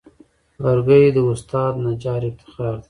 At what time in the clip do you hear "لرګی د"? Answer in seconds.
0.63-1.17